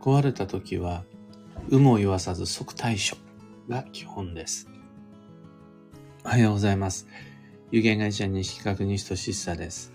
[0.00, 1.04] 壊れた時は、
[1.70, 3.16] 有無を言わさず即対処
[3.68, 4.68] が基本です。
[6.24, 7.08] おはようございます。
[7.70, 9.92] 有限会社西企画西俊久です。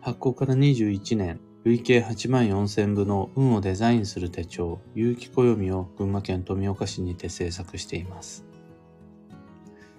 [0.00, 8.44] 発行から21年、累計8万4千部の運をデザインする手帳、有機暦を群馬県富岡市にて制作しています。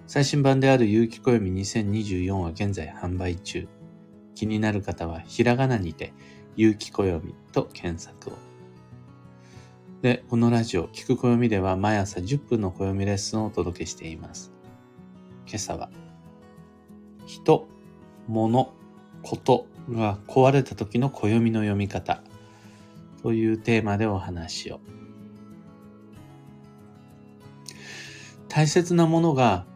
[0.06, 3.68] 最新版である有機暦2024は現在販売中。
[4.34, 6.12] 気になる方はひらがなにて
[6.56, 8.55] 有機暦と検索を。
[10.06, 14.52] で、このラジオ、聞く暦では毎朝10分の暦レッスンをお届けしています。
[15.48, 15.90] 今朝は、
[17.26, 17.66] 人、
[18.28, 18.72] 物、
[19.24, 22.22] ことが壊れた時の暦の読み方
[23.24, 24.78] というテーマでお話を。
[28.46, 29.66] 大切なものが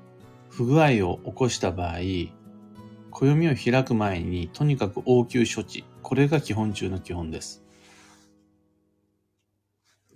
[0.49, 1.97] 不具合を起こした場合、
[3.11, 5.85] 暦を開く前にとにかく応急処置。
[6.05, 7.60] これが基本中の基本です。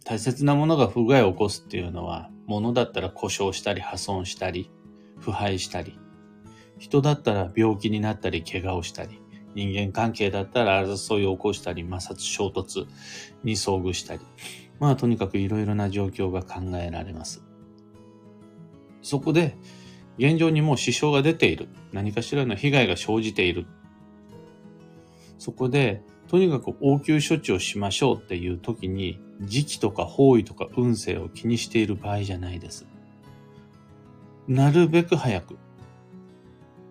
[0.04, 4.70] 大切なものが不具合を起こすっていうのは、物だったら故障したり破損したり、
[5.18, 5.98] 腐敗したり、
[6.78, 9.22] 人だったら病気になったり怪我をしたり、
[9.54, 12.86] 人間関係だったら争いを起こしたり、摩擦衝突
[13.44, 14.20] に遭遇したり、
[14.78, 17.42] まあとにかくいろいろな状況が考えられます。
[19.00, 19.56] そこで、
[20.18, 21.68] 現状にもう支障が出ている。
[21.92, 23.66] 何かしらの被害が生じている。
[25.38, 32.86] そこで、とにかく応急処置をしましょうっていう時に、時期とか方位とか運勢を気にしている場合じゃないです。
[34.48, 35.58] なるべく早く、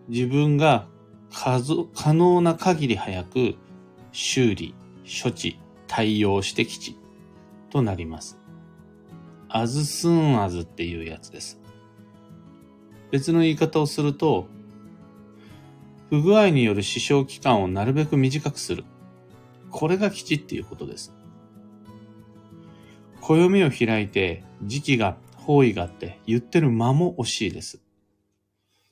[0.08, 0.88] 自分が
[1.32, 3.56] 可能な限り早く
[4.12, 6.98] 修理、処置、対応してきち
[7.70, 8.38] となります。
[9.50, 11.60] as soon as っていうやつです。
[13.12, 14.48] 別の言い方をすると、
[16.10, 18.84] 不具合による支障期間をなるべく短くする。
[19.74, 21.12] これが基地っていうことです。
[23.22, 27.82] 暦を開いて時期が方位があって言ってる間も惜しいです。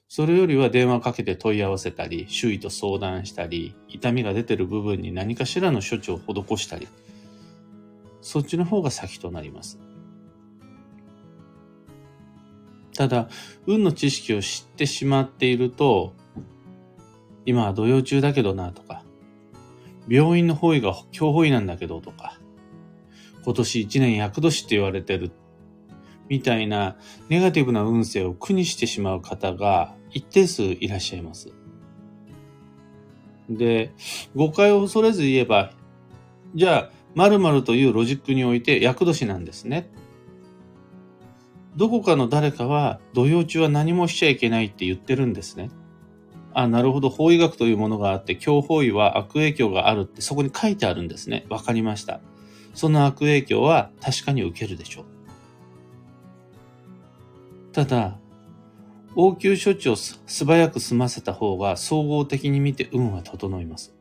[0.09, 6.89] それよりは電話かけて問い合わせたり、周囲と相談したり、痛みが出てる部分に何かしらの処置を施したり、
[8.21, 9.79] そっちの方が先となります。
[12.93, 13.29] ただ、
[13.67, 16.13] 運の知識を知ってしまっていると、
[17.45, 19.00] 今は土曜中だけどなとか、
[20.07, 22.39] 病院の方位が強方位なんだけどとか、
[23.43, 25.31] 今年一年厄年って言われてる、
[26.29, 26.97] みたいな
[27.29, 31.53] ネガティブな運勢を苦にしてしまう方が一定数いらっしゃいます。
[33.49, 33.91] で、
[34.35, 35.73] 誤解を恐れず言えば、
[36.55, 39.89] じゃあ、〇〇というロジックにおいて厄年なんですね。
[41.75, 45.69] どこかの誰かは土曜中は何もしちゃいけないって言ってるんですね。
[46.53, 51.45] あ、なるほど、法医学というものがあって、強法医は悪影響があるってそこに書いてあるんですね。
[51.49, 52.19] わかりました。
[52.73, 55.05] その悪影響は確かに受けるでしょう。
[57.73, 58.17] ただ、
[59.15, 63.93] 応急処置を素早く済ませた方が総合的に見て運は整います。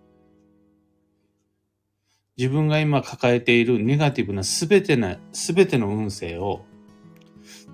[2.37, 6.65] 自分が今抱えているネガティブなすべてな、すべての運勢を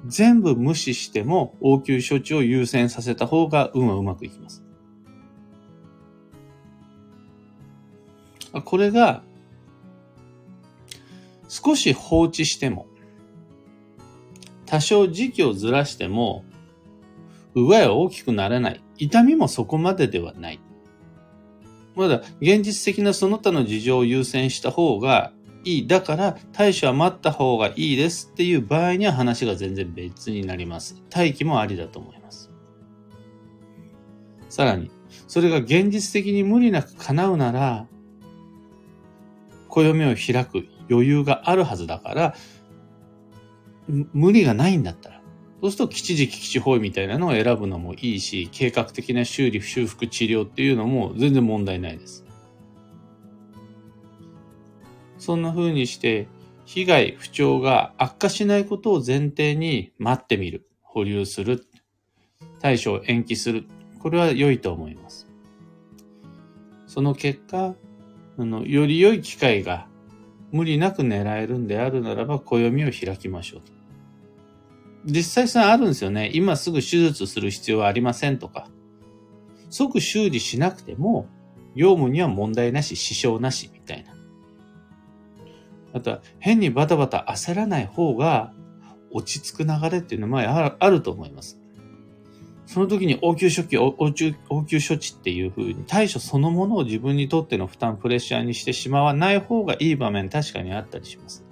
[0.07, 4.66] 全部無視しても応急処置を優先させた方が運はうまくいきます。
[8.63, 9.23] これが
[11.49, 12.87] 少し放置しても
[14.67, 16.45] 多少時期をずらしても
[17.55, 18.83] 不具合は大きくならない。
[18.99, 20.61] 痛みもそこまでではない。
[21.95, 25.33] まだ現実的なその他の事情を優先した方が
[25.65, 25.87] いい。
[25.87, 31.03] だから対処は待った方がいいですっていう場合には話が全然別になります。
[31.15, 32.51] 待機もありだと思います。
[34.51, 34.91] さらに、
[35.27, 37.87] それが現実的に無理なく叶うなら、
[39.85, 42.35] 暦を開く余裕があるはずだから、
[44.13, 45.23] 無理がないんだったら、
[45.61, 52.25] そうすると吉時吉地方位みたいなのを選ぶのもいいし、計画的な修理、修復、治療っていうのも全然問題ないです。
[55.19, 56.29] そんな風にして、
[56.65, 60.67] 被害、不調が悪化しないことを前提に待ってみる。
[60.83, 61.67] 保留する。
[62.61, 63.67] 対処を延期する。
[64.01, 65.27] これは良いと思います。
[66.87, 67.75] その結果、
[68.39, 69.87] あの、より良い機会が
[70.53, 73.73] 無理なく狙えるんであるならば、暦を開きましょうと。
[75.05, 76.31] 実際それあるんですよね。
[76.35, 78.69] 今すぐ手術する必要はありませんとか。
[79.71, 81.29] 即修理しなくても、
[81.75, 84.15] 業務には問題なし、支障なし、みたいな。
[85.93, 88.53] あとは変にバタバタ焦らない方が
[89.11, 91.59] 落ち着く流れっていうのもあると思います。
[92.67, 101.45] その時に応急処置、応急応急処置っていうふうに対処そのものを自分にとっての負担、プレッシャーにしてしまわない方がいい場面確かにあったりします。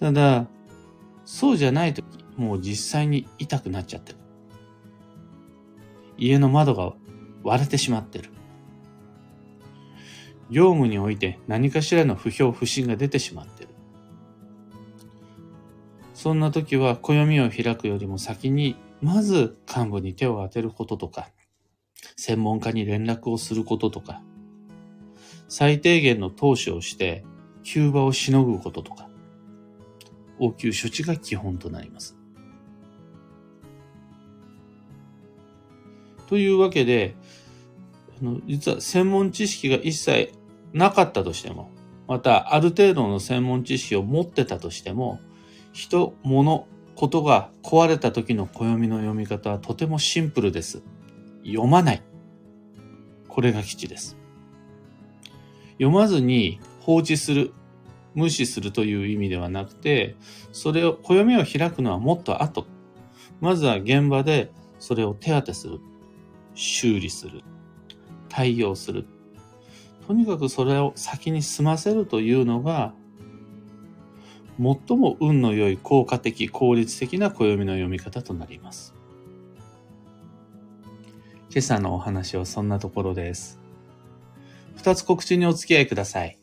[0.00, 0.46] ただ、
[1.24, 2.04] そうじゃない時、
[2.36, 4.18] もう実際に痛くなっちゃってる。
[6.18, 6.92] 家の窓が
[7.44, 8.30] 割れてしまってる。
[10.50, 13.73] 業務において何かしらの不評不信が出てしまってる。
[16.24, 21.28] そんな時は暦を開くよりも先に、まず幹部に手を当てることとか、
[22.16, 24.22] 専門家に連絡をすることとか、
[25.48, 27.26] 最低限の投資をして
[27.62, 29.10] 急場をしのぐこととか、
[30.38, 32.16] 応急処置が基本となります。
[36.26, 37.16] というわけで、
[38.18, 40.32] あの実は専門知識が一切
[40.72, 41.70] なかったとしても、
[42.08, 45.20] またある程度の専門知識を持ってたとしても、
[45.74, 50.82] 人、物、ことが壊れた時の暦の読み方はとてもシンプルです。
[51.44, 52.02] 読まない。
[53.28, 54.16] これが基地です。
[55.72, 57.52] 読まずに放置する、
[58.14, 60.14] 無視するという意味ではなくて、
[60.52, 62.68] それを、暦を開くのはもっと後。
[63.40, 65.80] まずは現場でそれを手当てする。
[66.54, 67.42] 修理する。
[68.28, 69.06] 対応する。
[70.06, 72.94] とにかくそれを先に済ませるというのが、
[74.58, 78.94] 最も運の良い効果的、効率的な暦の読み方となります。
[81.50, 83.60] 今朝のお話はそんなところです。
[84.76, 86.38] 二つ告知にお付き合いください。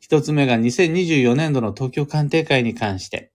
[0.00, 3.30] 一つ目が2024年度の東京鑑定会に関して、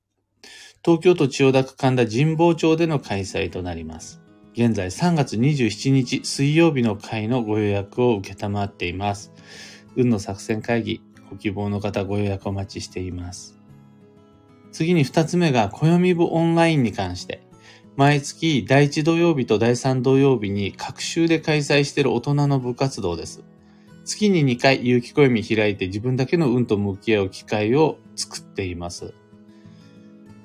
[0.83, 4.21] 東京都千代田区神田神保町での開催となります。
[4.53, 9.31] 現在3月27日水曜日の会のご予約を受けたまっています。
[9.95, 13.60] 運の作戦会議、ご希望の方ご予約お待ちしています。
[14.71, 17.41] 次に二つ目が暦部オンラインに関して、
[17.97, 23.43] 毎月第1土曜日と第3土曜日に各週で開催している大人の部活動です。
[24.05, 29.13] 月に2回有機暦開いて自分だけの運と向き合う機会を作っています。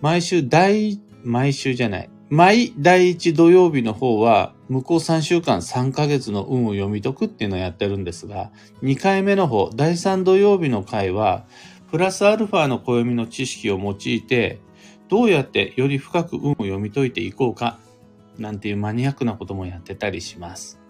[0.01, 2.11] 毎週第、毎週じゃない。
[2.29, 8.51] 毎第1土曜日の方は、向こう3週間3ヶ月の運を読み解くっていうのをやってるんですが、
[8.83, 11.47] 2回目の方、第3土曜日の回は、
[11.91, 14.61] プラスアルファの暦の知識を用いて、
[15.09, 17.79] どうやってより深く運を読み解いていこうか、
[18.39, 20.81] なんていうマニアックなこともやってたりします。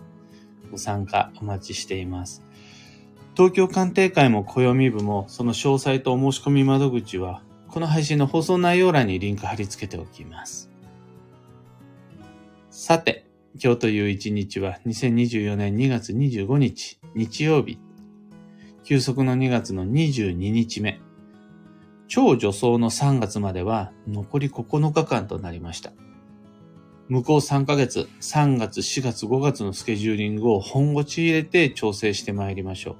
[0.70, 2.42] ご参加お待ちしています。
[3.36, 10.70] 東京鑑定会も暦部もその詳細とお申し込み窓口は、この配信の放送内容欄にリンク貼り付けておきます。
[12.70, 13.26] さて、
[13.62, 17.78] 今日という一日は2024年2月25日、日曜日。
[18.86, 21.00] 休息の2月の22日目。
[22.06, 25.92] 超助走の3月までは残り9日間となりました。
[27.08, 32.96] 向こう3ヶ月、3月、4月、5月のスケジューリングを本腰入れて調整してまいりましょう。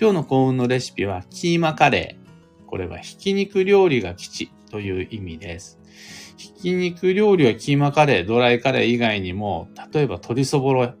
[0.00, 2.64] 今日の幸運のレシピはキーマカレー。
[2.64, 5.78] これはひき肉料理が基地という意味です。
[6.38, 10.94] ひき肉料理はキーマカレー、ドライカレー以外にも、例えば鶏そぼろ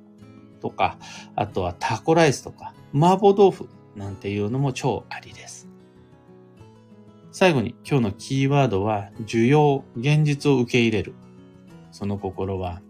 [0.60, 0.98] とか、
[1.34, 5.68] あとはタコライスとか、麻婆豆腐なんていうのも超ありです。
[7.32, 11.14] 最後に今日のキーワードは、需要、現実を受け入れる。
[11.92, 12.80] その心は、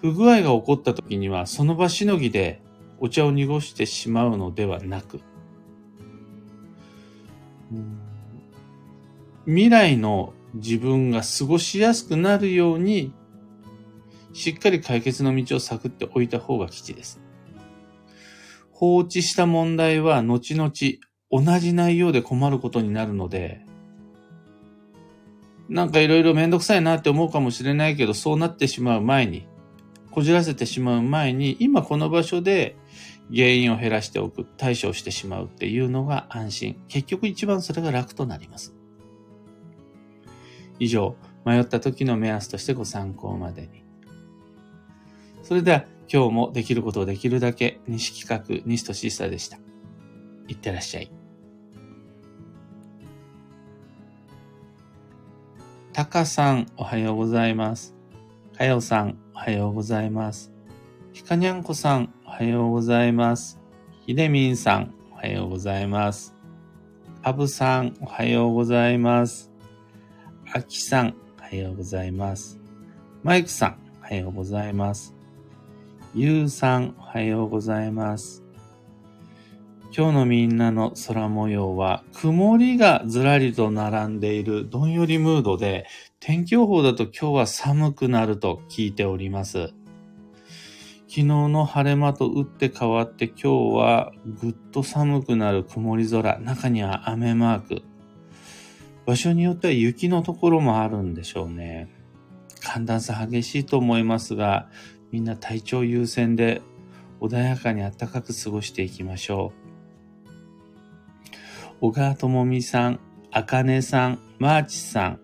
[0.00, 2.60] 不具合が起こった時には、その場しのぎで
[2.98, 5.20] お茶を濁してしまうのではなく、
[9.46, 13.12] 未来の自分が過ごしやすくなるように
[14.34, 17.20] しっかり解決の道を探っておいた方が吉です。
[18.72, 20.70] 放置した問題は後々
[21.30, 23.64] 同じ内容で困ることになるので、
[25.68, 29.46] なんかいろいろめんどくさいなって思うかもしれないけど、そうなってしまう前に、
[30.10, 32.76] こじらせてしまう前に、今この場所で
[33.32, 36.82] 原因を減らしておく、対処してしまうっていうのが安心。
[36.88, 38.74] 結局一番それが楽となります。
[40.80, 43.83] 以上、迷った時の目安としてご参考までに。
[45.44, 49.58] それでは今日もできることをできるだけ西企画西俊久でした。
[50.48, 51.12] いってらっしゃい。
[55.92, 57.94] たかさん、おはようございます。
[58.56, 60.50] かよさん、おはようございます。
[61.12, 63.60] ひかにゃんこさん、おはようございます。
[64.00, 66.34] ひでみんさん、おはようございます。
[67.22, 69.52] あぶさん、おはようございます。
[70.52, 72.58] あきさん、おはようございます。
[73.22, 75.14] マイクさん、おはようございます。
[76.16, 78.44] ゆうさん、おはようございます。
[79.92, 85.86] 今日のみんなの空模様は、曇りがずらりと並んでいるどんよりムードで、
[86.20, 89.74] 天気予報だと今日は寒くなると聞いております。
[91.08, 97.82] 昨日の晴れ間と打って変わって今日はぐっと寒くなる曇り空、中には雨マーク。
[99.04, 101.88] 場所によっては雪のところもあるんでしょうね。
[102.60, 104.68] 寒暖差激しいと思いますが、
[105.14, 106.60] みんな体調優先で
[107.20, 109.52] 穏やかに暖かく過ごしていきましょ
[111.78, 111.80] う。
[111.80, 112.98] 小川智美さん、
[113.30, 115.20] あかねさん、マーチさん、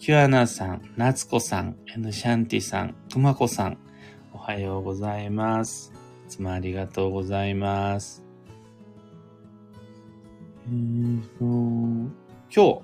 [0.00, 3.78] キュアナさん、夏子さん、エヌシャンティさん、くまこさん、
[4.32, 5.92] おはようございます。
[6.26, 8.24] いつもありがとうございます。
[10.66, 12.10] えーと、今
[12.52, 12.82] 日、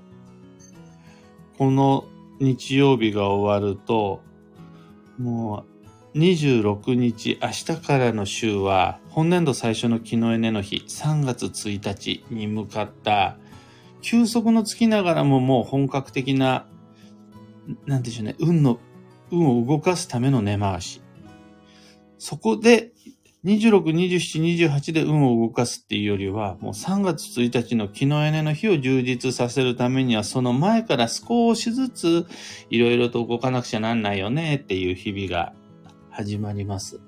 [1.58, 2.04] この
[2.38, 4.22] 日曜日が終わると、
[5.18, 5.75] もう
[6.16, 13.37] 26日、明日からの週は、本年度最初の木のエネの日、3月1日に向かった、
[14.00, 16.66] 休息のつきながらももう本格的な、
[17.85, 18.80] なんでしょうね、運の、
[19.30, 21.02] 運を動かすための根回し。
[22.16, 22.92] そこで、
[23.44, 32.26] 26、27、28で運を動かすっていうよりは、もう3月1日の木のエネの日を充実させるためには、その前から少しずつ
[32.70, 35.52] いろいろと動かなくちゃなんないよねっていう日々が
[36.16, 36.99] 始まります。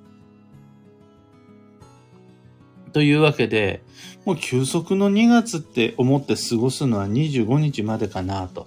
[2.93, 3.83] というわけで、
[4.27, 8.67] もう休息の2月って思って過ごすのは25日までかなと。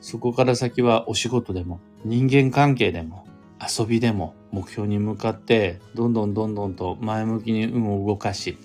[0.00, 3.26] そこから先はお仕事でも、人間関係でも、
[3.60, 8.58] 遊びでも目標に向かってどんどんどんどんと前向きに運を動かし、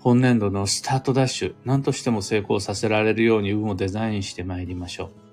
[0.00, 5.27] 本年度のスタートダッシュ、何としても成功させられるように運をデザインしてまいりましょう。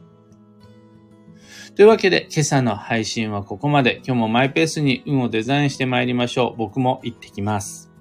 [1.76, 3.96] というわけで今朝の配信はここまで。
[4.06, 6.58] 今日もマイペースに運をデザインして参りましょう。
[6.58, 7.95] 僕も行ってきます。